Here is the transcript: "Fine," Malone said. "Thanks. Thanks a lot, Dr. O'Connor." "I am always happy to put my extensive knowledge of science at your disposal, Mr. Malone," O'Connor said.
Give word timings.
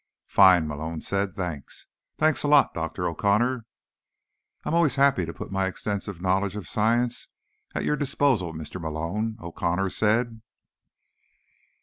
"Fine," 0.25 0.67
Malone 0.67 1.01
said. 1.01 1.35
"Thanks. 1.35 1.85
Thanks 2.17 2.41
a 2.41 2.47
lot, 2.47 2.73
Dr. 2.73 3.07
O'Connor." 3.07 3.67
"I 4.65 4.69
am 4.69 4.73
always 4.73 4.95
happy 4.95 5.27
to 5.27 5.31
put 5.35 5.51
my 5.51 5.67
extensive 5.67 6.23
knowledge 6.23 6.55
of 6.55 6.67
science 6.67 7.27
at 7.75 7.85
your 7.85 7.97
disposal, 7.97 8.51
Mr. 8.51 8.81
Malone," 8.81 9.37
O'Connor 9.39 9.91
said. 9.91 10.41